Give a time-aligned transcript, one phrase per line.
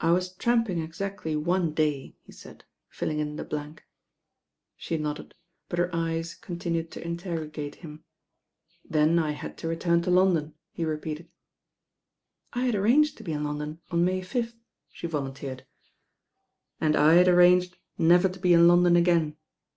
[0.00, 3.84] "I was tramping exactly one day," he said, filling in the blank.
[4.76, 5.36] She nodded;
[5.68, 8.02] but her eyes continued to interrogate him.
[8.84, 11.28] "Then I had to return to London," he repeated.
[12.52, 14.54] "I had arranged to be in London on May 5th,"
[14.90, 15.64] she volunteered.
[16.80, 19.36] "And I had arranged never to be in London again."